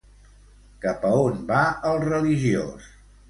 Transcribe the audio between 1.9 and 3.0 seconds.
el religiós?